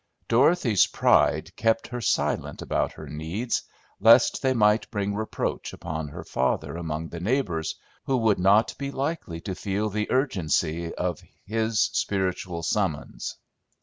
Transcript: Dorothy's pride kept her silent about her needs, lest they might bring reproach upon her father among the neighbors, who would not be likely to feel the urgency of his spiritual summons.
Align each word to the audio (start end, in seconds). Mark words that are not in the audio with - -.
Dorothy's 0.27 0.87
pride 0.87 1.55
kept 1.55 1.89
her 1.89 2.01
silent 2.01 2.63
about 2.63 2.93
her 2.93 3.07
needs, 3.07 3.61
lest 3.99 4.41
they 4.41 4.55
might 4.55 4.89
bring 4.89 5.13
reproach 5.13 5.73
upon 5.73 6.07
her 6.07 6.23
father 6.23 6.75
among 6.75 7.09
the 7.09 7.19
neighbors, 7.19 7.75
who 8.05 8.17
would 8.17 8.39
not 8.39 8.75
be 8.79 8.89
likely 8.89 9.39
to 9.41 9.53
feel 9.53 9.91
the 9.91 10.09
urgency 10.11 10.91
of 10.95 11.21
his 11.45 11.79
spiritual 11.93 12.63
summons. 12.63 13.37